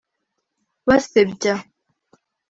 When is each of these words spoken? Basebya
Basebya 0.87 1.53